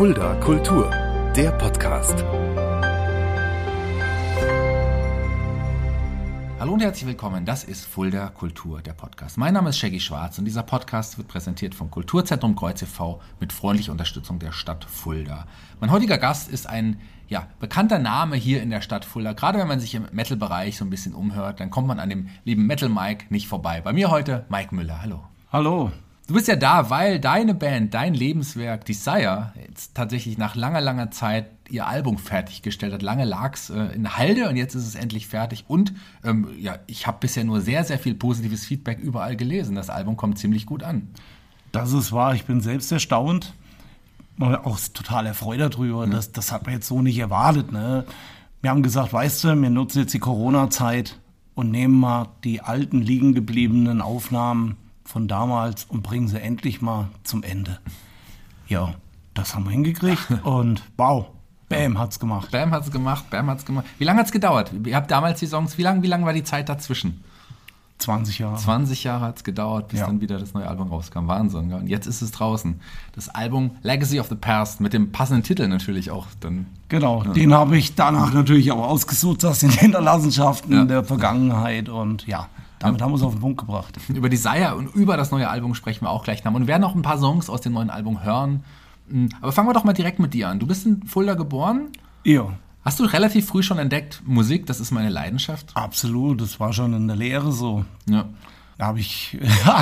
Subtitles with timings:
[0.00, 0.90] Fulda Kultur,
[1.36, 2.24] der Podcast.
[6.58, 7.44] Hallo und herzlich willkommen.
[7.44, 9.36] Das ist Fulda Kultur, der Podcast.
[9.36, 13.20] Mein Name ist Shaggy Schwarz und dieser Podcast wird präsentiert vom Kulturzentrum Kreuz e.V.
[13.40, 15.46] mit freundlicher Unterstützung der Stadt Fulda.
[15.80, 16.98] Mein heutiger Gast ist ein
[17.28, 19.34] ja, bekannter Name hier in der Stadt Fulda.
[19.34, 22.30] Gerade wenn man sich im Metal-Bereich so ein bisschen umhört, dann kommt man an dem
[22.44, 23.82] lieben Metal Mike nicht vorbei.
[23.82, 25.02] Bei mir heute Mike Müller.
[25.02, 25.24] Hallo.
[25.52, 25.92] Hallo.
[26.30, 31.10] Du bist ja da, weil deine Band, dein Lebenswerk Desire jetzt tatsächlich nach langer, langer
[31.10, 33.02] Zeit ihr Album fertiggestellt hat.
[33.02, 35.64] Lange lag es äh, in Halde und jetzt ist es endlich fertig.
[35.66, 39.74] Und ähm, ja, ich habe bisher nur sehr, sehr viel positives Feedback überall gelesen.
[39.74, 41.08] Das Album kommt ziemlich gut an.
[41.72, 42.32] Das ist wahr.
[42.36, 43.52] Ich bin selbst erstaunt.
[44.38, 46.04] Auch total erfreut darüber.
[46.04, 46.12] Ja.
[46.12, 47.72] Das, das hat man jetzt so nicht erwartet.
[47.72, 48.04] Ne?
[48.62, 51.18] Wir haben gesagt, weißt du, wir nutzen jetzt die Corona-Zeit
[51.56, 54.76] und nehmen mal die alten liegen gebliebenen Aufnahmen
[55.10, 57.80] von damals und bringen sie endlich mal zum Ende.
[58.68, 58.94] Ja,
[59.34, 61.26] das haben wir hingekriegt und wow,
[61.68, 62.50] Bam hat's gemacht.
[62.50, 63.86] Bam hat's gemacht, Bam hat's gemacht.
[63.98, 64.72] Wie lange hat's gedauert?
[64.84, 67.22] Ihr habt damals die Songs, wie lange wie lang war die Zeit dazwischen?
[67.98, 68.56] 20 Jahre.
[68.56, 70.06] 20 Jahre hat es gedauert, bis ja.
[70.06, 71.26] dann wieder das neue Album rauskam.
[71.26, 71.72] Wahnsinn.
[71.72, 72.80] Und jetzt ist es draußen.
[73.12, 76.26] Das Album Legacy of the Past mit dem passenden Titel natürlich auch.
[76.40, 77.32] Dann, genau, ja.
[77.32, 80.84] den habe ich danach natürlich auch ausgesucht aus den Hinterlassenschaften ja.
[80.86, 81.88] der Vergangenheit.
[81.90, 82.48] Und ja,
[82.80, 83.96] damit haben wir es auf den Punkt gebracht.
[84.08, 86.52] Über Desire und über das neue Album sprechen wir auch gleich noch.
[86.52, 88.64] Und werden noch ein paar Songs aus dem neuen Album hören.
[89.08, 90.58] Hm, aber fangen wir doch mal direkt mit dir an.
[90.58, 91.90] Du bist in Fulda geboren.
[92.24, 92.54] Ja.
[92.82, 95.70] Hast du relativ früh schon entdeckt, Musik, das ist meine Leidenschaft?
[95.74, 97.84] Absolut, das war schon in der Lehre so.
[98.08, 98.24] Ja.
[98.78, 99.36] Da habe ich,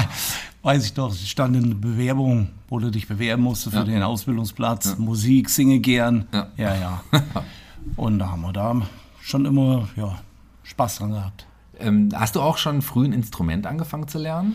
[0.62, 3.84] weiß ich doch, stand in der Bewerbung, wo du dich bewerben musste für ja.
[3.84, 4.86] den Ausbildungsplatz.
[4.86, 4.94] Ja.
[4.98, 6.26] Musik, singe gern.
[6.32, 6.74] Ja, ja.
[6.74, 7.02] ja.
[7.96, 8.82] Und da haben wir da
[9.20, 10.18] schon immer ja,
[10.64, 11.46] Spaß dran gehabt.
[11.80, 14.54] Ähm, hast du auch schon früh ein Instrument angefangen zu lernen?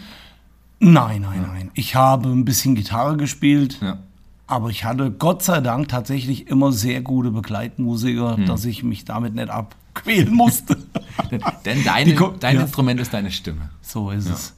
[0.79, 1.71] Nein, nein, nein.
[1.73, 3.79] Ich habe ein bisschen Gitarre gespielt.
[3.81, 3.99] Ja.
[4.47, 8.45] Aber ich hatte Gott sei Dank tatsächlich immer sehr gute Begleitmusiker, hm.
[8.45, 10.77] dass ich mich damit nicht abquälen musste.
[11.65, 12.61] Denn deine, dein ja.
[12.63, 13.69] Instrument ist deine Stimme.
[13.81, 14.33] So ist ja.
[14.33, 14.53] es.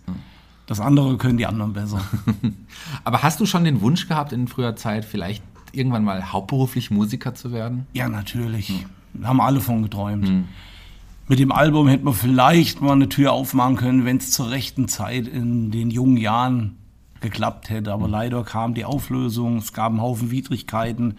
[0.66, 2.02] Das andere können die anderen besser.
[3.04, 7.36] Aber hast du schon den Wunsch gehabt in früher Zeit, vielleicht irgendwann mal hauptberuflich Musiker
[7.36, 7.86] zu werden?
[7.94, 8.70] Ja, natürlich.
[9.14, 9.26] Hm.
[9.26, 10.28] Haben alle von geträumt.
[10.28, 10.46] Hm.
[11.28, 14.88] Mit dem Album hätte man vielleicht mal eine Tür aufmachen können, wenn es zur rechten
[14.88, 16.78] Zeit in den jungen Jahren
[17.20, 17.92] geklappt hätte.
[17.92, 18.14] Aber mhm.
[18.14, 21.18] leider kam die Auflösung, es gab einen Haufen Widrigkeiten,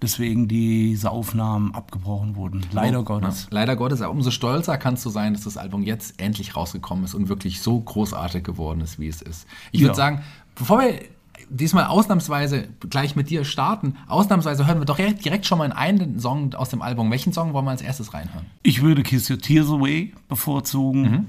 [0.00, 2.62] deswegen diese Aufnahmen abgebrochen wurden.
[2.72, 3.44] Leider oh, Gottes.
[3.44, 4.00] Ja, leider Gottes.
[4.00, 7.60] Aber umso stolzer kannst du sein, dass das Album jetzt endlich rausgekommen ist und wirklich
[7.60, 9.46] so großartig geworden ist, wie es ist.
[9.72, 9.94] Ich würde ja.
[9.94, 10.22] sagen,
[10.54, 11.00] bevor wir
[11.48, 13.96] diesmal ausnahmsweise gleich mit dir starten.
[14.08, 17.10] Ausnahmsweise hören wir doch direkt schon mal in einen Song aus dem Album.
[17.10, 18.46] Welchen Song wollen wir als erstes reinhören?
[18.62, 21.02] Ich würde Kiss Your Tears Away bevorzugen.
[21.02, 21.26] Mhm.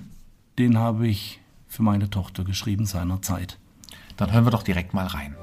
[0.57, 3.57] Den habe ich für meine Tochter geschrieben seinerzeit.
[4.17, 5.35] Dann hören wir doch direkt mal rein.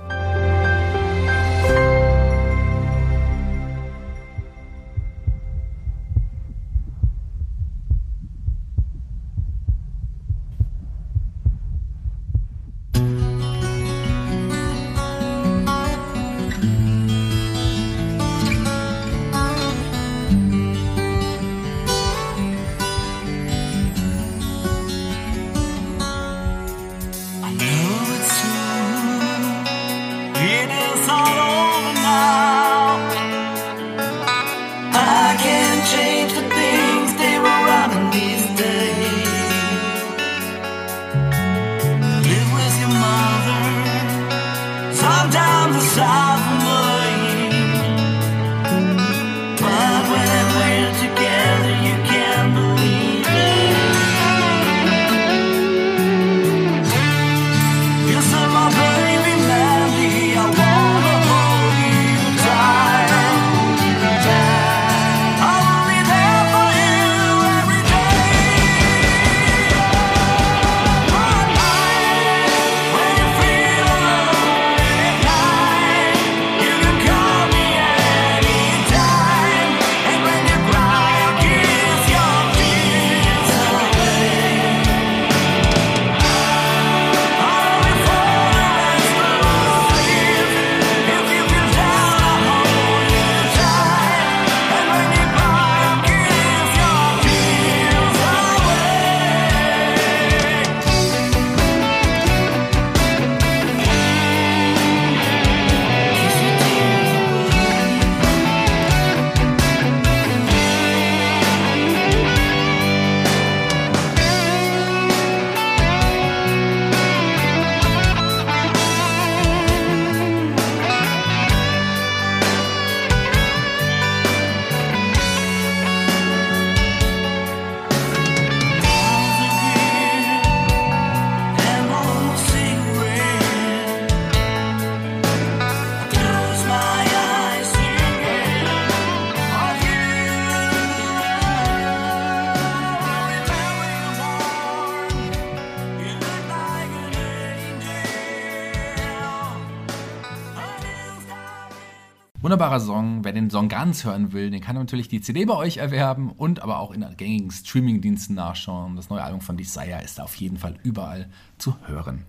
[152.53, 153.25] Wunderbarer Song.
[153.25, 156.63] Wer den Song ganz hören will, den kann natürlich die CD bei euch erwerben und
[156.63, 158.95] aber auch in gängigen Streamingdiensten nachschauen.
[158.95, 162.27] Das neue Album von Desire ist auf jeden Fall überall zu hören.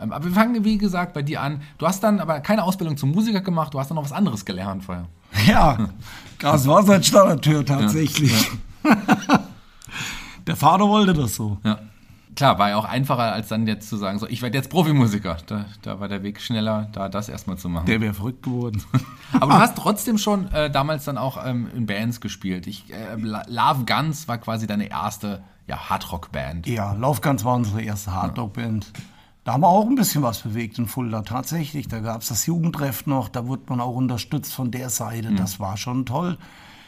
[0.00, 1.60] Ähm, aber wir fangen, wie gesagt, bei dir an.
[1.76, 4.46] Du hast dann aber keine Ausbildung zum Musiker gemacht, du hast dann noch was anderes
[4.46, 5.08] gelernt vorher.
[5.46, 5.90] Ja,
[6.38, 8.32] das war sein Standardtür tatsächlich.
[8.82, 8.90] Ja,
[9.28, 9.48] ja.
[10.46, 11.58] Der Vater wollte das so.
[11.64, 11.80] Ja.
[12.36, 15.38] Klar, war ja auch einfacher, als dann jetzt zu sagen, so, ich werde jetzt Profimusiker.
[15.46, 17.86] Da, da war der Weg schneller, da das erstmal zu machen.
[17.86, 18.82] Der wäre verrückt geworden.
[19.32, 22.66] Aber du hast trotzdem schon äh, damals dann auch ähm, in Bands gespielt.
[22.66, 26.66] Ich, äh, Love Guns war quasi deine erste ja, Hardrock-Band.
[26.66, 28.92] Ja, Love Guns war unsere erste Hardrock-Band.
[29.44, 31.88] Da haben wir auch ein bisschen was bewegt in Fulda, tatsächlich.
[31.88, 35.30] Da gab es das Jugendtreff noch, da wurde man auch unterstützt von der Seite.
[35.30, 35.36] Mhm.
[35.36, 36.36] Das war schon toll.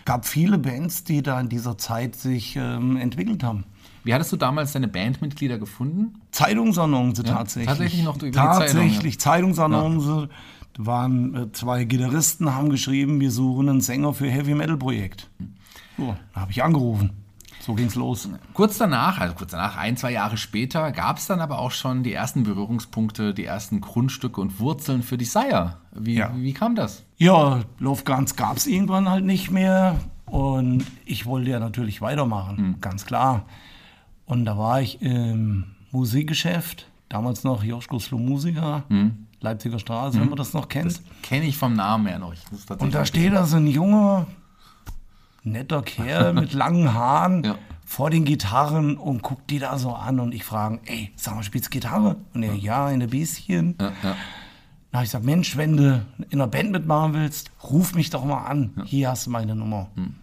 [0.04, 3.64] gab viele Bands, die da in dieser Zeit sich ähm, entwickelt haben.
[4.04, 6.20] Wie hattest du damals deine Bandmitglieder gefunden?
[6.30, 7.68] Zeitungsannonce ja, tatsächlich.
[7.68, 9.56] Tatsächlich noch über Tatsächlich, Zeitung, ja.
[9.56, 10.28] Zeitungsannonce.
[10.74, 15.28] Da waren äh, zwei Gitarristen, haben geschrieben, wir suchen einen Sänger für Heavy Metal Projekt.
[15.96, 17.10] So, da habe ich angerufen.
[17.60, 18.28] So ging's los.
[18.54, 22.02] Kurz danach, also kurz danach, ein, zwei Jahre später, gab es dann aber auch schon
[22.02, 25.76] die ersten Berührungspunkte, die ersten Grundstücke und Wurzeln für Desire.
[25.92, 26.30] Wie, ja.
[26.34, 27.04] wie, wie kam das?
[27.18, 30.00] Ja, Love Guns gab es irgendwann halt nicht mehr.
[30.26, 32.80] Und ich wollte ja natürlich weitermachen, mhm.
[32.80, 33.44] ganz klar.
[34.28, 39.26] Und da war ich im Musikgeschäft, damals noch Joschko Slow Musiker, mhm.
[39.40, 40.22] Leipziger Straße, mhm.
[40.22, 40.92] wenn man das noch kennt.
[40.92, 42.34] Das kenne ich vom Namen her noch.
[42.78, 44.26] Und da steht da so ein junger,
[45.44, 47.54] netter Kerl mit langen Haaren ja.
[47.86, 51.42] vor den Gitarren und guckt die da so an und ich frage, ey, sag mal,
[51.42, 52.16] spielst du Gitarre?
[52.34, 53.76] Und er, ja, in der Bieschen.
[53.80, 54.16] Ja, ja.
[54.92, 58.44] Na, ich sag, Mensch, wenn du in einer Band mitmachen willst, ruf mich doch mal
[58.44, 58.72] an.
[58.76, 58.84] Ja.
[58.84, 59.88] Hier hast du meine Nummer.
[59.94, 60.14] Hm.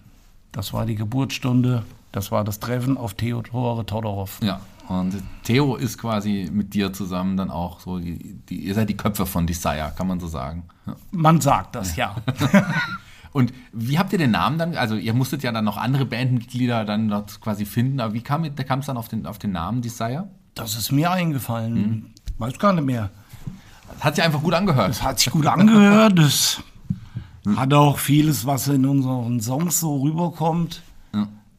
[0.52, 1.84] Das war die Geburtsstunde,
[2.16, 4.40] das war das Treffen auf Theodore Todorov.
[4.42, 8.90] Ja, und Theo ist quasi mit dir zusammen dann auch so, die, die, ihr seid
[8.90, 10.64] die Köpfe von Desire, kann man so sagen.
[10.86, 10.96] Ja.
[11.12, 12.16] Man sagt das, ja.
[13.32, 14.78] Und wie habt ihr den Namen dann?
[14.78, 18.46] Also ihr musstet ja dann noch andere Bandmitglieder dann dort quasi finden, aber wie kam
[18.46, 20.30] es dann auf den, auf den Namen Desire?
[20.54, 21.74] Das ist mir eingefallen.
[21.74, 22.06] Mhm.
[22.38, 23.10] Weiß gar nicht mehr.
[23.94, 24.90] Das hat sich einfach gut angehört.
[24.90, 26.18] Das hat sich gut angehört.
[26.18, 26.62] Das
[27.58, 30.82] hat auch vieles, was in unseren Songs so rüberkommt,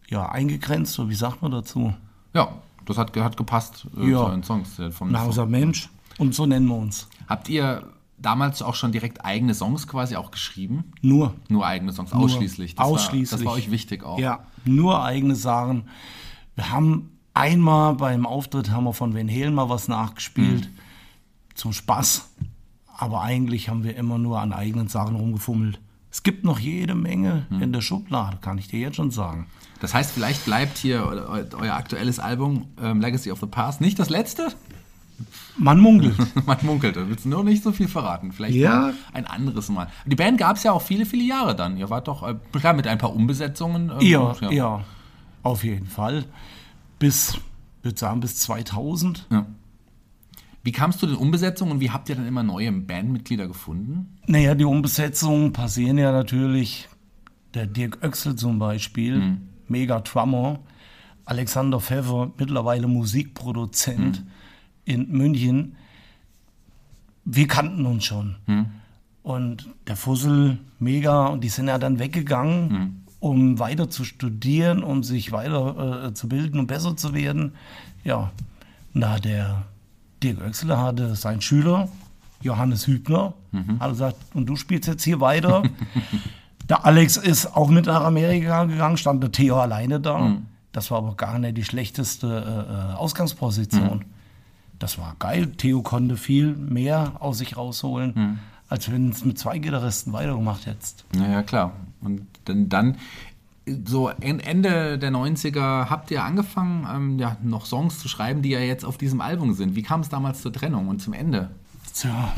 [0.08, 0.92] ja, eingegrenzt.
[0.92, 1.94] So, wie sagt man dazu?
[2.34, 2.48] Ja,
[2.84, 4.24] das hat, hat gepasst äh, ja.
[4.24, 4.78] zu den Songs.
[4.78, 5.90] Äh, vom Ein Mensch.
[6.18, 7.08] Und so nennen wir uns.
[7.28, 7.88] Habt ihr
[8.18, 10.92] damals auch schon direkt eigene Songs quasi auch geschrieben?
[11.02, 11.34] Nur.
[11.48, 12.24] Nur eigene Songs, nur.
[12.24, 12.74] ausschließlich.
[12.76, 13.32] Das ausschließlich.
[13.32, 14.18] War, das war euch wichtig auch.
[14.18, 15.88] Ja, nur eigene Sachen.
[16.54, 20.66] Wir haben einmal beim Auftritt haben wir von Van Halen mal was nachgespielt.
[20.66, 20.78] Mhm.
[21.54, 22.28] Zum Spaß.
[22.96, 25.80] Aber eigentlich haben wir immer nur an eigenen Sachen rumgefummelt.
[26.16, 27.60] Es gibt noch jede Menge mhm.
[27.60, 29.48] in der Schublade, kann ich dir jetzt schon sagen.
[29.80, 34.08] Das heißt, vielleicht bleibt hier euer aktuelles Album ähm, Legacy of the Past nicht das
[34.08, 34.48] letzte?
[35.58, 36.16] Man munkelt.
[36.46, 38.32] Man munkelt, da willst du nur nicht so viel verraten.
[38.32, 38.94] Vielleicht ja.
[39.12, 39.88] ein anderes Mal.
[40.06, 41.76] Die Band gab es ja auch viele, viele Jahre dann.
[41.76, 43.90] Ihr wart doch, äh, klar, mit ein paar Umbesetzungen.
[43.90, 44.84] Ähm, ja, ja, ja,
[45.42, 46.24] auf jeden Fall.
[46.98, 47.38] Bis,
[47.82, 49.26] würde sagen, bis 2000.
[49.30, 49.44] Ja.
[50.66, 54.18] Wie kamst du den Umbesetzungen und wie habt ihr dann immer neue Bandmitglieder gefunden?
[54.26, 56.88] Naja, die Umbesetzungen passieren ja natürlich.
[57.54, 59.40] Der Dirk Oechsel zum Beispiel, mhm.
[59.68, 60.58] mega Drummer.
[61.24, 64.24] Alexander Pfeffer, mittlerweile Musikproduzent.
[64.24, 64.30] Mhm
[64.86, 65.76] in München,
[67.26, 68.36] wir kannten uns schon.
[68.46, 68.66] Hm.
[69.22, 72.96] Und der Fussel, mega, und die sind ja dann weggegangen, hm.
[73.18, 77.52] um weiter zu studieren, um sich weiter äh, zu bilden und besser zu werden.
[78.04, 78.30] Ja,
[78.92, 79.64] na, der
[80.22, 81.88] Dirk Oechsler hatte seinen Schüler,
[82.40, 83.80] Johannes Hübner, mhm.
[83.80, 85.62] hat gesagt, und du spielst jetzt hier weiter.
[86.68, 90.18] der Alex ist auch mit nach Amerika gegangen, stand der Theo alleine da.
[90.18, 90.46] Mhm.
[90.72, 93.98] Das war aber gar nicht die schlechteste äh, äh Ausgangsposition.
[93.98, 94.16] Mhm
[94.78, 95.52] das war geil.
[95.56, 98.38] Theo konnte viel mehr aus sich rausholen, hm.
[98.68, 101.04] als wenn es mit zwei Gitarristen weitergemacht hättest.
[101.14, 101.72] Naja, klar.
[102.00, 102.96] Und dann, dann
[103.84, 108.60] so Ende der 90er habt ihr angefangen, ähm, ja, noch Songs zu schreiben, die ja
[108.60, 109.74] jetzt auf diesem Album sind.
[109.74, 111.50] Wie kam es damals zur Trennung und zum Ende?
[111.92, 112.32] Tja,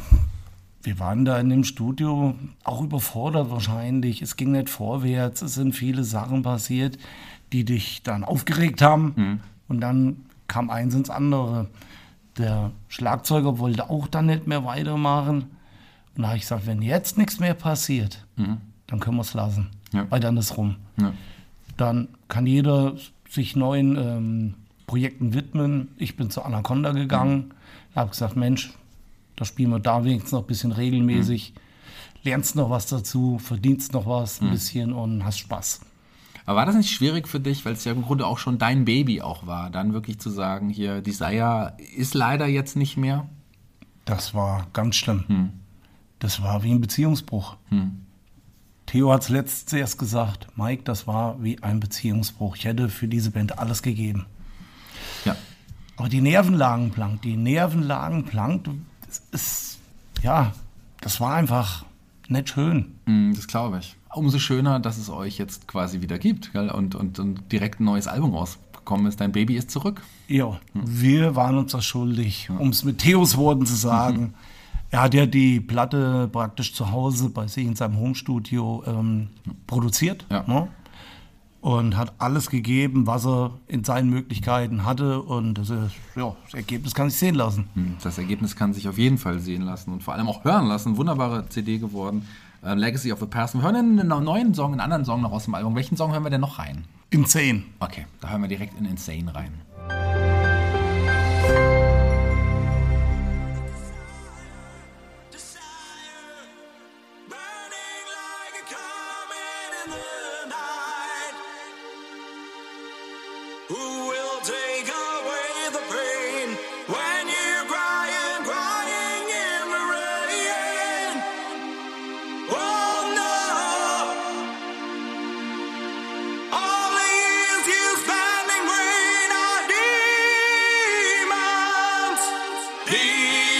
[0.82, 4.23] wir waren da in dem Studio auch überfordert wahrscheinlich.
[4.23, 5.42] Es ging nicht vorwärts.
[5.42, 6.99] Es sind viele Sachen passiert,
[7.52, 9.12] die dich dann aufgeregt haben.
[9.16, 9.40] Mhm.
[9.68, 11.68] Und dann kam eins ins andere.
[12.38, 15.50] Der Schlagzeuger wollte auch dann nicht mehr weitermachen.
[16.16, 18.58] Und da habe ich gesagt, wenn jetzt nichts mehr passiert, mhm.
[18.87, 19.68] dann können wir es lassen.
[19.92, 20.07] Ja.
[20.11, 20.76] Weil dann ist rum.
[21.00, 21.12] Ja.
[21.76, 22.95] Dann kann jeder
[23.28, 24.54] sich neuen ähm,
[24.87, 25.88] Projekten widmen.
[25.97, 27.95] Ich bin zu Anaconda gegangen, mhm.
[27.95, 28.73] habe gesagt, Mensch,
[29.37, 31.54] da spielen wir da wenigstens noch ein bisschen regelmäßig.
[31.54, 31.61] Mhm.
[32.25, 34.52] Lernst noch was dazu, verdienst noch was ein mhm.
[34.52, 35.80] bisschen und hast Spaß.
[36.49, 38.87] Aber war das nicht schwierig für dich, weil es ja im Grunde auch schon dein
[38.87, 43.28] Baby auch war, dann wirklich zu sagen, hier, Desire ist leider jetzt nicht mehr?
[44.07, 45.25] Das war ganz schlimm.
[45.28, 45.50] Hm.
[46.18, 47.57] Das war wie ein Beziehungsbruch.
[47.68, 48.07] Hm.
[48.88, 52.57] Theo hat es letztens erst gesagt, Mike, das war wie ein Beziehungsbruch.
[52.57, 54.25] Ich hätte für diese Band alles gegeben.
[55.26, 55.37] Ja.
[55.99, 58.71] Aber die Nerven lagen blank, die Nerven lagen blank.
[59.07, 59.78] Das ist,
[60.23, 60.52] ja,
[61.02, 61.85] das war einfach
[62.28, 62.95] nicht schön.
[63.04, 63.95] Mm, Das glaube ich.
[64.14, 66.71] Umso schöner, dass es euch jetzt quasi wieder gibt gell?
[66.71, 69.21] Und, und, und direkt ein neues Album rausgekommen ist.
[69.21, 70.00] Dein Baby ist zurück.
[70.28, 74.33] Ja, wir waren uns das schuldig, um es mit Theos Worten zu sagen.
[74.90, 79.28] Er hat ja die Platte praktisch zu Hause bei sich in seinem Homestudio ähm,
[79.66, 80.45] produziert Ja.
[80.47, 80.68] ne?
[81.61, 85.21] und hat alles gegeben, was er in seinen Möglichkeiten hatte.
[85.21, 87.68] Und das, ist, ja, das Ergebnis kann sich sehen lassen.
[87.75, 90.66] Hm, Das Ergebnis kann sich auf jeden Fall sehen lassen und vor allem auch hören
[90.68, 90.97] lassen.
[90.97, 92.26] Wunderbare CD geworden.
[92.64, 93.54] Äh, Legacy of the Past.
[93.54, 95.75] Wir hören einen neuen Song, einen anderen Song noch aus dem Album.
[95.75, 96.85] Welchen Song hören wir denn noch rein?
[97.11, 97.64] Insane.
[97.80, 99.52] Okay, da hören wir direkt in Insane rein.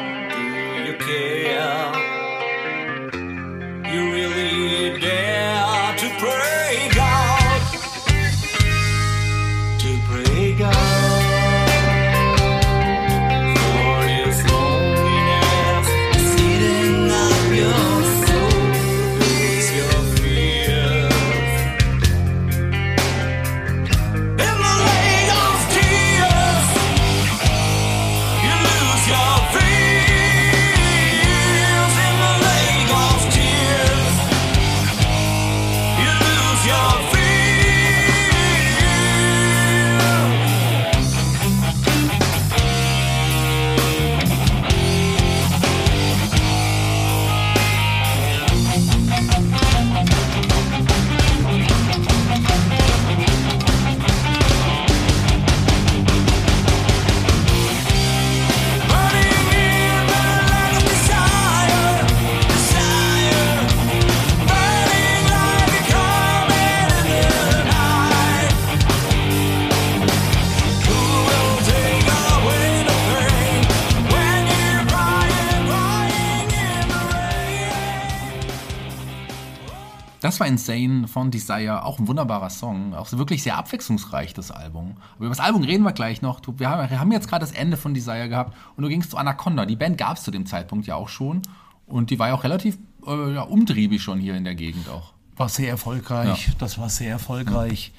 [80.37, 84.97] Das war Insane von Desire, auch ein wunderbarer Song, auch wirklich sehr abwechslungsreich, das Album.
[85.15, 86.41] Aber über das Album reden wir gleich noch.
[86.57, 89.65] Wir haben, jetzt gerade das Ende von Desire gehabt und du gingst zu Anaconda.
[89.65, 91.41] Die Band gab es zu dem Zeitpunkt ja auch schon
[91.87, 92.77] und die war ja auch relativ
[93.07, 95.13] äh, ja, umtriebig schon hier in der Gegend auch.
[95.37, 96.51] War sehr erfolgreich.
[96.59, 97.91] Das war sehr erfolgreich.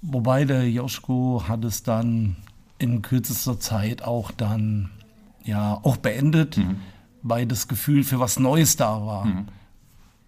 [0.00, 2.36] Wobei der Joschko hat es dann
[2.78, 4.88] in kürzester Zeit auch dann
[5.44, 6.56] ja auch beendet,
[7.22, 9.26] weil das Gefühl für was Neues da war.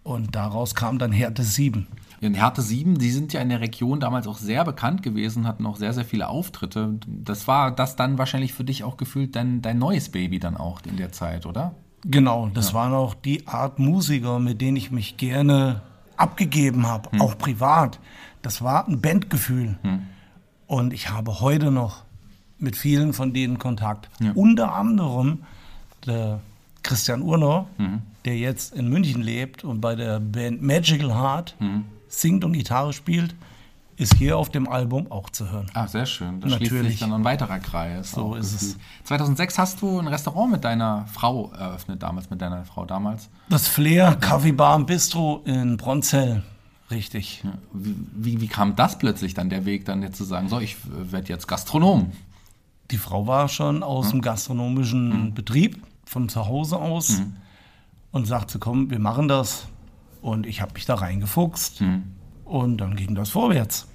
[0.05, 1.87] Und daraus kam dann Härte 7.
[2.21, 5.67] In Härte 7, die sind ja in der Region damals auch sehr bekannt gewesen, hatten
[5.67, 6.95] auch sehr, sehr viele Auftritte.
[7.07, 10.81] Das war das dann wahrscheinlich für dich auch gefühlt dein, dein neues Baby dann auch
[10.89, 11.75] in der Zeit, oder?
[12.05, 15.81] Genau, das waren auch die Art Musiker, mit denen ich mich gerne
[16.17, 17.99] abgegeben habe, auch privat.
[18.43, 19.79] Das war ein Bandgefühl.
[20.67, 22.05] Und ich habe heute noch
[22.59, 24.11] mit vielen von denen Kontakt.
[24.35, 25.45] Unter anderem
[26.07, 26.41] der
[26.83, 27.67] Christian Urner,
[28.25, 31.57] der jetzt in München lebt und bei der Band Magical Heart
[32.09, 33.35] singt und Gitarre spielt,
[33.97, 35.67] ist hier auf dem Album auch zu hören.
[35.75, 36.41] Ah, sehr schön.
[36.41, 36.99] Da schließt sich Natürlich.
[37.01, 38.11] dann ein weiterer Kreis.
[38.11, 38.61] So ist es.
[38.61, 38.81] gefühlt.
[39.05, 43.29] 2006 hast du ein Restaurant mit deiner Frau eröffnet, damals mit deiner Frau damals.
[43.49, 46.43] Das Flair Kaffee Bar und Bistro in Bronzell.
[46.91, 47.45] Richtig.
[47.73, 50.77] Wie, wie, wie kam das plötzlich dann, der Weg dann jetzt zu sagen, so, ich
[50.85, 52.13] werde jetzt Gastronom?
[52.91, 57.23] Die Frau war schon aus dem gastronomischen Betrieb, von zu Hause aus,
[58.15, 59.67] und sagte, komm, wir machen das.
[60.23, 61.83] Und ich habe mich da reingefuchst.
[62.47, 63.89] Und dann ging das vorwärts.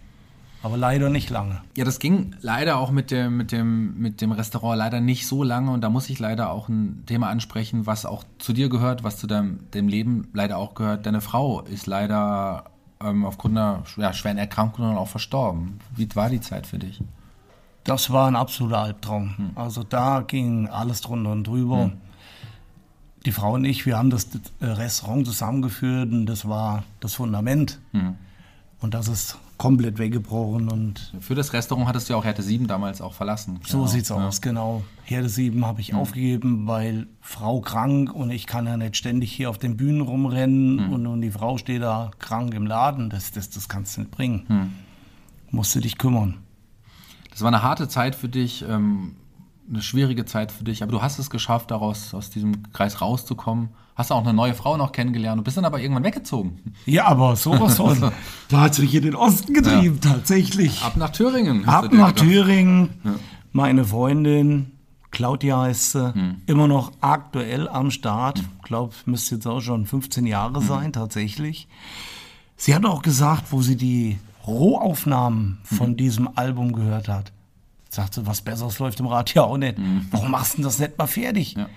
[0.62, 1.62] aber leider nicht lange.
[1.78, 5.44] Ja, das ging leider auch mit dem, mit, dem, mit dem Restaurant leider nicht so
[5.44, 9.04] lange und da muss ich leider auch ein Thema ansprechen, was auch zu dir gehört,
[9.04, 11.06] was zu deinem dem Leben leider auch gehört.
[11.06, 12.66] Deine Frau ist leider
[13.02, 15.80] ähm, aufgrund einer ja, schweren Erkrankung dann auch verstorben.
[15.96, 17.02] Wie war die Zeit für dich?
[17.86, 19.52] Das war ein absoluter Albtraum.
[19.56, 21.92] Also da ging alles drunter und drüber.
[23.26, 24.28] Die Frau und ich, wir haben das
[24.62, 27.80] Restaurant zusammengeführt und das war das Fundament.
[28.82, 32.66] Und das ist komplett weggebrochen und Für das Restaurant hattest du ja auch Härte 7
[32.68, 33.60] damals auch verlassen.
[33.66, 33.88] so Genau.
[33.90, 34.16] sieht's Ja.
[34.16, 34.84] aus, genau.
[35.04, 39.50] Herde 7 habe ich aufgegeben, weil Frau krank und ich kann ja nicht ständig hier
[39.50, 43.10] auf den Bühnen rumrennen und, und die Frau steht da krank im Laden.
[43.10, 44.72] Das, das, das kannst du nicht bringen.
[45.52, 46.36] Musst du dich kümmern.
[47.32, 49.16] Das war eine harte Zeit für dich, ähm,
[49.70, 53.70] eine schwierige Zeit für dich, aber du hast es geschafft, daraus aus diesem Kreis rauszukommen.
[53.96, 55.40] Hast auch eine neue Frau noch kennengelernt.
[55.40, 56.60] Du bist dann aber irgendwann weggezogen.
[56.86, 58.12] Ja, aber sowas von.
[58.50, 60.82] da hat sich in den Osten getrieben, tatsächlich.
[60.84, 61.68] Ab nach Thüringen.
[61.68, 62.14] hast Ab du nach.
[62.14, 62.90] Thüringen.
[63.52, 64.72] Meine Freundin,
[65.12, 66.14] Claudia heißt sie,
[66.46, 68.40] immer noch aktuell am Start.
[68.40, 71.68] Ich glaube, müsste jetzt auch schon 15 Jahre sein, tatsächlich.
[72.56, 77.32] Sie hat auch gesagt, wo sie die Rohaufnahmen von diesem Album gehört hat.
[77.90, 79.78] Sagt sie, was Besseres läuft im Radio auch nicht.
[80.12, 81.56] Warum machst du das nicht mal fertig?
[81.56, 81.68] Ja.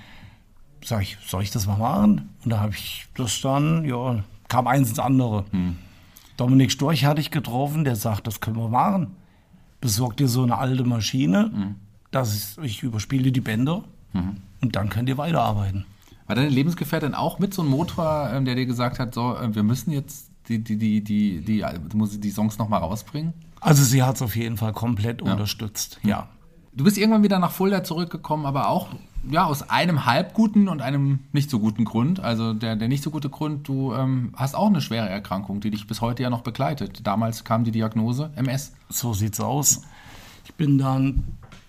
[0.85, 2.29] Sag ich, soll ich das mal machen?
[2.45, 5.45] Und da habe ich das dann, ja, kam eins ins andere.
[6.37, 9.17] Dominik Storch hatte ich getroffen, der sagt, das können wir machen.
[9.81, 11.75] Besorg dir so eine alte Maschine,
[12.11, 13.85] das ist, ich überspiele die Bänder
[14.61, 15.87] und dann könnt ihr weiterarbeiten.
[16.27, 19.55] War deine Lebensgefährtin auch mit so einem Motor, ähm, der dir gesagt hat, so, äh,
[19.55, 23.33] wir müssen jetzt die, die, die, die, die, die, die Songs nochmal rausbringen?
[23.63, 26.29] Also sie hat es auf jeden Fall komplett unterstützt, ja.
[26.75, 28.89] Du bist irgendwann wieder nach Fulda zurückgekommen, aber auch
[29.31, 32.19] ja, aus einem halb guten und einem nicht so guten Grund.
[32.19, 35.71] Also der, der nicht so gute Grund, du ähm, hast auch eine schwere Erkrankung, die
[35.71, 37.07] dich bis heute ja noch begleitet.
[37.07, 38.73] Damals kam die Diagnose MS.
[38.89, 39.83] So sieht's aus.
[40.45, 41.25] Ich bin dann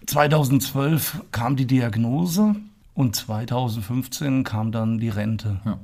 [0.08, 2.56] 2012 kam die Diagnose
[2.95, 5.60] und 2015 kam dann die Rente.
[5.65, 5.79] Ja.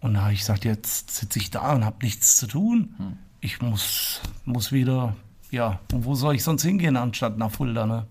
[0.00, 2.94] Und da habe ich gesagt, jetzt sitze ich da und habe nichts zu tun.
[2.96, 3.18] Hm.
[3.40, 5.14] Ich muss, muss wieder,
[5.50, 8.04] ja, und wo soll ich sonst hingehen, anstatt nach Fulda, ne?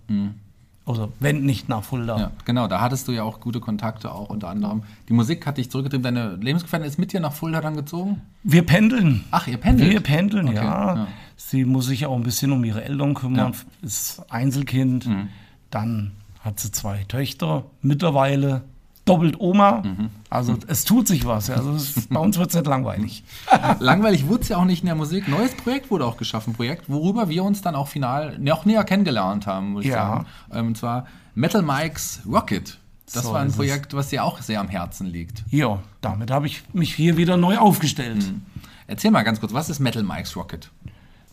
[0.85, 2.17] Also, wenn nicht nach Fulda.
[2.17, 4.81] Ja, genau, da hattest du ja auch gute Kontakte, auch unter anderem.
[5.07, 6.03] Die Musik hat dich zurückgetrieben.
[6.03, 8.21] Deine Lebensgefährtin ist mit dir nach Fulda dann gezogen?
[8.41, 9.23] Wir pendeln.
[9.29, 9.91] Ach, ihr pendelt?
[9.91, 10.95] Wir pendeln, Okay, ja.
[10.95, 11.07] ja.
[11.35, 13.59] Sie muss sich auch ein bisschen um ihre Eltern kümmern, Ja.
[13.83, 15.05] ist Einzelkind.
[15.05, 15.29] Mhm.
[15.69, 18.63] Dann hat sie zwei Töchter, mittlerweile
[19.09, 19.81] doppelt Oma.
[19.83, 20.09] Mhm.
[20.29, 21.49] Also es tut sich was.
[21.49, 23.23] Also es, bei uns wird es nicht langweilig.
[23.79, 25.27] Langweilig wurde es ja auch nicht in der Musik.
[25.27, 29.47] Neues Projekt wurde auch geschaffen, Projekt, worüber wir uns dann auch final noch näher kennengelernt
[29.47, 29.95] haben, muss ich Ja.
[29.95, 30.25] sagen.
[30.53, 32.77] Ähm, und zwar Metal Mike's Rocket.
[33.11, 33.51] Das So war ein.
[33.51, 35.43] Projekt, was dir auch sehr am Herzen liegt.
[35.49, 38.23] Ja, damit habe ich mich hier wieder neu aufgestellt.
[38.23, 38.43] Mhm.
[38.85, 40.69] Erzähl mal ganz kurz, was ist Metal Mike's Rocket?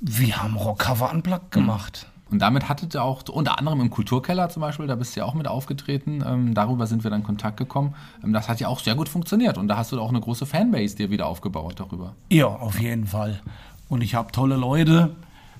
[0.00, 2.06] Wir haben Rockcover unplugged gemacht.
[2.28, 5.26] Und damit hattet ihr auch, unter anderem im Kulturkeller zum Beispiel, da bist du ja
[5.26, 7.94] auch mit aufgetreten, ähm, darüber sind wir dann in Kontakt gekommen.
[8.24, 10.44] Ähm, das hat ja auch sehr gut funktioniert und da hast du auch eine große
[10.44, 12.14] Fanbase dir wieder aufgebaut darüber.
[12.30, 13.40] Ja, auf jeden Fall.
[13.88, 15.14] Und ich habe tolle Leute,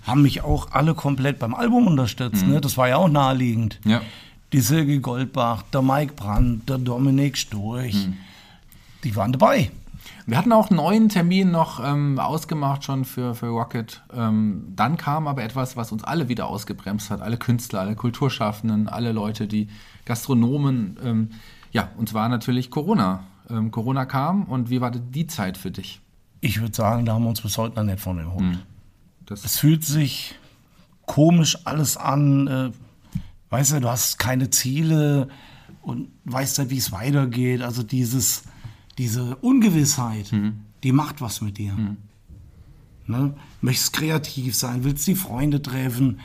[0.05, 2.47] haben mich auch alle komplett beim Album unterstützt.
[2.47, 2.61] Ne?
[2.61, 3.79] Das war ja auch naheliegend.
[3.85, 4.01] Ja.
[4.53, 8.09] Die Silke Goldbach, der Mike Brandt, der Dominik Storch,
[9.05, 9.71] die waren dabei.
[10.27, 14.03] Wir hatten auch einen neuen Termin noch ähm, ausgemacht schon für, für Rocket.
[14.13, 17.21] Ähm, dann kam aber etwas, was uns alle wieder ausgebremst hat.
[17.21, 19.69] Alle Künstler, alle Kulturschaffenden, alle Leute, die
[20.05, 20.99] Gastronomen.
[21.03, 21.31] Ähm,
[21.73, 23.25] ja, und zwar natürlich Corona.
[23.49, 26.01] Ähm, Corona kam und wie war die Zeit für dich?
[26.41, 28.59] Ich würde sagen, da haben wir uns bis heute noch nicht von erholt.
[29.27, 30.37] Das Es fühlt sich
[31.07, 32.47] komisch alles an.
[32.47, 32.71] Äh,
[33.51, 35.29] weißt du, du hast keine Ziele
[35.83, 37.63] und weißt ja, wie es weitergeht.
[37.63, 38.43] Also dieses,
[38.99, 40.33] diese Ungewissheit,
[40.83, 41.77] die macht was mit dir.
[43.07, 43.35] Ne?
[43.61, 46.21] Möchtest kreativ sein, willst die Freunde treffen.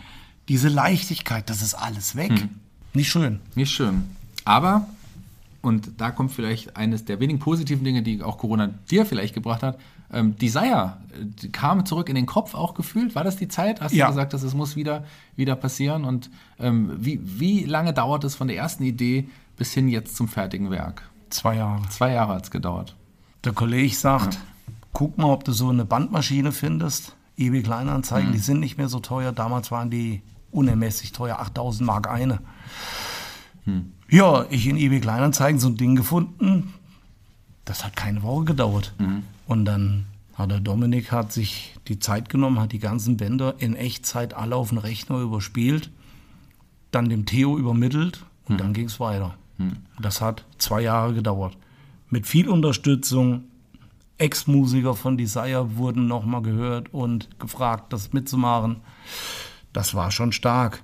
[0.47, 2.47] Diese Leichtigkeit, das ist alles weg.
[2.93, 3.39] Nicht schön.
[3.55, 4.03] Nicht schön.
[4.45, 4.87] Aber,
[5.61, 9.63] und da kommt vielleicht eines der wenigen positiven Dinge, die auch Corona dir vielleicht gebracht
[9.63, 9.79] hat,
[10.11, 13.15] ähm, Desire äh, die kam zurück in den Kopf auch gefühlt.
[13.15, 13.79] War das die Zeit?
[13.79, 14.07] Hast Ja.
[14.07, 15.05] du gesagt, dass es muss wieder,
[15.37, 16.03] wieder passieren?
[16.03, 16.29] Und
[16.59, 20.69] ähm, wie, wie lange dauert es von der ersten Idee bis hin jetzt zum fertigen
[20.71, 21.03] Werk?
[21.31, 21.81] Zwei Jahre.
[21.89, 22.95] Zwei Jahre hat es gedauert.
[23.43, 24.37] Der Kollege sagt,
[24.93, 27.15] guck mal, ob du so eine Bandmaschine findest.
[27.37, 29.31] eBay Kleinanzeigen, die sind nicht mehr so teuer.
[29.31, 32.39] Damals waren die unermesslich teuer, 8000 Mark eine.
[34.09, 36.73] Ja, ich in eBay Kleinanzeigen so ein Ding gefunden.
[37.65, 38.93] Das hat keine Woche gedauert.
[39.47, 43.75] Und dann hat der Dominik hat sich die Zeit genommen, hat die ganzen Bänder in
[43.75, 45.89] Echtzeit alle auf den Rechner überspielt,
[46.91, 49.35] dann dem Theo übermittelt und dann ging es weiter.
[50.01, 51.57] Das hat zwei Jahre gedauert.
[52.09, 53.45] Mit viel Unterstützung,
[54.17, 58.77] Ex-Musiker von Desire wurden nochmal gehört und gefragt, das mitzumachen.
[59.73, 60.83] Das war schon stark.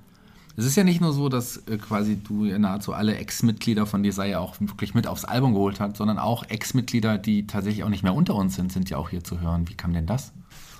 [0.59, 4.01] Es ist ja nicht nur so, dass äh, quasi du ja nahezu alle Ex-Mitglieder von
[4.01, 8.01] Desire auch wirklich mit aufs Album geholt hast, sondern auch Ex-Mitglieder, die tatsächlich auch nicht
[8.01, 9.69] mehr unter uns sind, sind ja auch hier zu hören.
[9.69, 10.33] Wie kam denn das?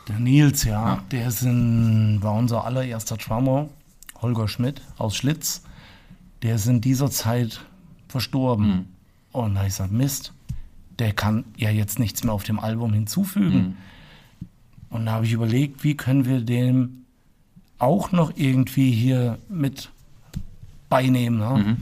[0.07, 3.69] Der Nils, ja, der ist in, war unser allererster Drummer,
[4.19, 5.62] Holger Schmidt aus Schlitz.
[6.41, 7.62] Der ist in dieser Zeit
[8.08, 8.88] verstorben.
[9.32, 10.34] Und da hab ich gesagt, Mist,
[11.00, 13.78] der kann ja jetzt nichts mehr auf dem Album hinzufügen.
[14.89, 17.04] Und da habe ich überlegt, wie können wir dem
[17.80, 19.89] auch noch irgendwie hier mit
[20.89, 21.38] beinehmen.
[21.38, 21.78] Ne?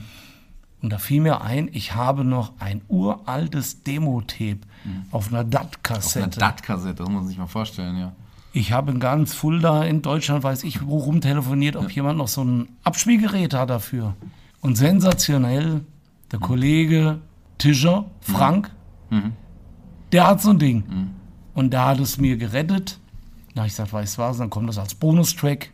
[0.81, 4.59] Und da fiel mir ein, ich habe noch ein uraltes Demo-Tape
[5.11, 6.39] auf einer Auf einer DAT-Kassette.
[6.39, 8.11] DAT-Kassette, das muss man sich mal vorstellen, ja.
[8.53, 12.43] Ich habe in ganz Fulda in Deutschland, weiß ich, wo rumtelefoniert, ob jemand noch so
[12.43, 14.15] ein Abspielgerät hat dafür.
[14.61, 15.81] Und sensationell,
[16.31, 17.21] der Kollege
[17.57, 18.71] Tischer, Frank,
[20.11, 20.83] der hat so ein Ding.
[21.53, 22.99] Und der hat es mir gerettet.
[23.53, 25.71] Da habe ich gesagt, weißt du was, dann kommt das als Bonustrack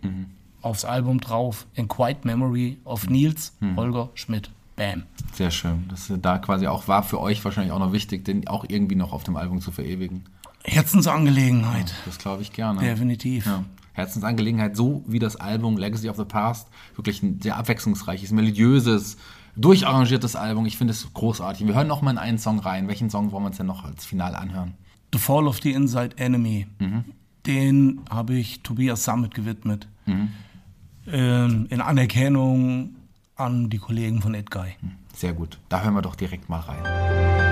[0.62, 1.66] aufs Album drauf.
[1.74, 4.52] In Quiet Memory of Nils Holger Schmidt.
[4.76, 5.04] Bam.
[5.34, 5.86] Sehr schön.
[5.90, 8.96] Das ist da quasi auch war für euch wahrscheinlich auch noch wichtig, den auch irgendwie
[8.96, 10.24] noch auf dem Album zu verewigen.
[10.64, 11.94] Herzensangelegenheit.
[12.06, 12.80] Das glaube ich gerne.
[12.80, 13.46] Definitiv.
[13.48, 13.66] Ja.
[13.94, 19.18] Herzensangelegenheit, so wie das Album Legacy of the Past, wirklich ein sehr abwechslungsreiches, melodiöses,
[19.56, 20.66] durcharrangiertes Album.
[20.66, 21.68] Ich finde es großartig.
[21.68, 22.88] Wir hören noch mal in einen Song rein.
[22.88, 24.74] Welchen Song wollen wir uns denn noch als Finale anhören?
[25.14, 26.68] The Fall of the Inside Enemy.
[27.46, 29.88] Den habe ich Tobias Summit gewidmet.
[31.08, 32.96] Ähm, in Anerkennung
[33.36, 34.76] an die Kollegen von Ed Guy.
[35.16, 35.60] Sehr gut.
[35.70, 37.51] Da hören wir doch direkt mal rein.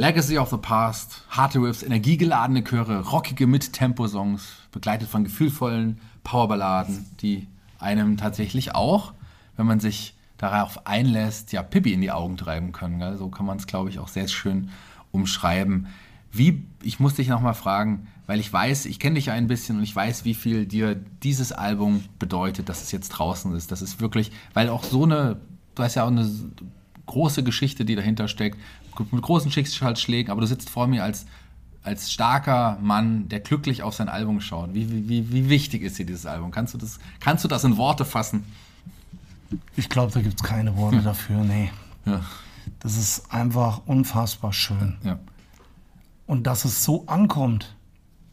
[0.00, 7.46] Legacy of the Past, harte Riffs, energiegeladene Chöre, rockige Mit-Tempo-Songs, begleitet von gefühlvollen Powerballaden, die
[7.78, 9.12] einem tatsächlich auch,
[9.58, 12.98] wenn man sich darauf einlässt, ja, Pippi in die Augen treiben können.
[12.98, 13.18] Gell?
[13.18, 14.70] So kann man es, glaube ich, auch sehr schön
[15.12, 15.88] umschreiben.
[16.32, 19.82] Wie, ich muss dich nochmal fragen, weil ich weiß, ich kenne dich ein bisschen und
[19.82, 23.70] ich weiß, wie viel dir dieses Album bedeutet, dass es jetzt draußen ist.
[23.70, 25.42] Das ist wirklich, weil auch so eine,
[25.74, 26.26] du hast ja auch eine
[27.10, 28.58] große Geschichte, die dahinter steckt,
[29.10, 31.26] mit großen Schicksalsschlägen, aber du sitzt vor mir als
[31.82, 36.04] als starker Mann, der glücklich auf sein Album schaut, wie, wie, wie, wichtig ist dir
[36.04, 36.50] dieses Album?
[36.50, 38.44] Kannst du das, kannst du das in Worte fassen?
[39.76, 41.70] Ich glaube, da gibt es keine Worte dafür, nee.
[42.04, 42.20] Ja.
[42.80, 44.98] Das ist einfach unfassbar schön.
[45.04, 45.18] Ja.
[46.26, 47.74] Und dass es so ankommt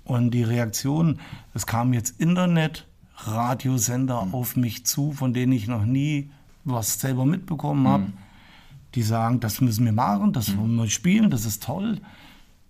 [0.03, 1.19] und die Reaktion,
[1.53, 2.85] es kam jetzt Internet,
[3.15, 4.33] Radiosender Mhm.
[4.33, 6.29] auf mich zu, von denen ich noch nie
[6.65, 8.03] was selber mitbekommen habe.
[8.03, 8.13] Mhm.
[8.95, 11.99] Die sagen, das müssen wir machen, das wollen wir spielen, das ist toll.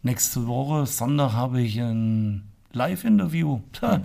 [0.04, 3.62] Nächste Woche, Sonntag, habe ich ein Live-Interview.
[3.74, 4.02] Tja,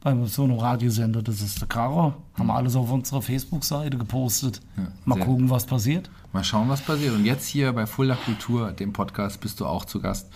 [0.00, 2.16] Bei so einem Radiosender, das ist der Kracher.
[2.34, 4.60] Haben wir alles auf unserer Facebook-Seite gepostet.
[5.04, 6.10] Mal sehr- gucken, was passiert.
[6.32, 7.14] Mal schauen, was passiert.
[7.14, 10.28] Und jetzt hier bei Fulda Kultur, dem Podcast, bist du auch zu Gast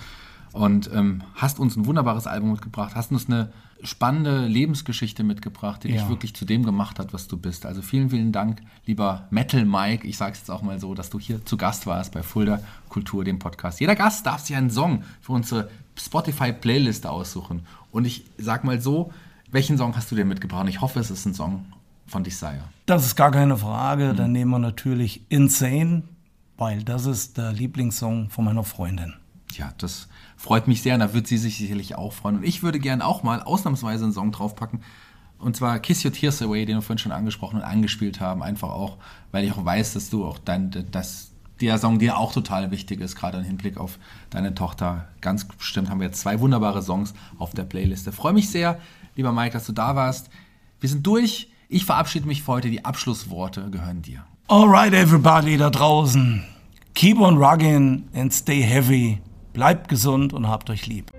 [0.57, 3.51] und ähm, hast uns ein wunderbares Album mitgebracht, hast uns eine
[3.83, 6.09] spannende Lebensgeschichte mitgebracht, die dich Ja.
[6.09, 7.67] wirklich zu dem gemacht hat, was du bist.
[7.67, 10.07] Also vielen, vielen Dank, lieber Metal Mike.
[10.07, 12.61] Ich sage es jetzt auch mal so, dass du hier zu Gast warst bei Fulda
[12.89, 13.81] Kultur, dem Podcast.
[13.81, 17.63] Jeder Gast darf sich einen Song für unsere Spotify-Playliste aussuchen.
[17.93, 19.13] Und ich sag mal so,
[19.51, 20.63] welchen Song hast du dir mitgebracht?
[20.63, 21.67] Und ich hoffe, es ist ein Song
[22.07, 22.65] von Desire.
[22.87, 24.13] Das ist gar keine Frage.
[24.13, 24.17] Mhm.
[24.17, 26.03] Dann nehmen wir natürlich Insane,
[26.57, 29.15] weil das ist der Lieblingssong von meiner Freundin.
[29.57, 32.37] Ja, das freut mich sehr und da wird sie sich sicherlich auch freuen.
[32.37, 34.81] Und ich würde gerne auch mal ausnahmsweise einen Song draufpacken.
[35.39, 38.43] Und zwar Kiss Your Tears Away, den wir vorhin schon angesprochen und angespielt haben.
[38.43, 38.97] Einfach auch,
[39.33, 43.01] weil ich auch weiß, dass du auch dein, dass der Song dir auch total wichtig
[43.01, 43.99] ist, gerade im Hinblick auf
[44.31, 45.09] deine Tochter.
[45.21, 48.13] Ganz bestimmt haben wir jetzt zwei wunderbare Songs auf der Playliste.
[48.13, 48.79] Freue mich sehr,
[49.15, 50.31] lieber Mike, dass du da warst.
[50.81, 51.51] Wir sind durch.
[51.69, 52.71] Ich verabschiede mich für heute.
[52.71, 54.25] Die Abschlussworte gehören dir.
[54.49, 56.45] Alright, everybody da draußen.
[56.95, 59.21] Keep on rugging and stay heavy.
[59.57, 61.11] Bleibt gesund und habt euch lieb.